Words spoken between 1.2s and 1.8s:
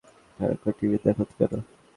কেনো?